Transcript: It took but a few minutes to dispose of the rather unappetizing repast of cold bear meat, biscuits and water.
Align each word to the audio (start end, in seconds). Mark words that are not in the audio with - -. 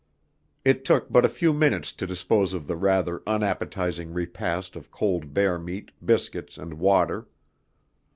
It 0.65 0.83
took 0.83 1.11
but 1.11 1.25
a 1.25 1.29
few 1.29 1.53
minutes 1.53 1.93
to 1.93 2.07
dispose 2.07 2.55
of 2.55 2.65
the 2.65 2.75
rather 2.75 3.21
unappetizing 3.27 4.13
repast 4.15 4.75
of 4.75 4.89
cold 4.89 5.31
bear 5.31 5.59
meat, 5.59 5.91
biscuits 6.03 6.57
and 6.57 6.73
water. 6.79 7.27